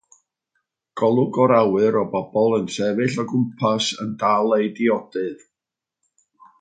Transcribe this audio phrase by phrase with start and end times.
[1.01, 5.49] Golwg o'r awyr o bobl yn sefyll o gwmpas yn dal eu diodydd.